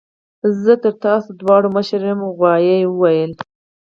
زه 0.61 0.73
تر 0.83 0.93
تاسو 1.05 1.29
دواړو 1.41 1.67
مشر 1.77 2.01
یم 2.09 2.19
غوايي 2.37 2.77
وویل. 2.87 3.31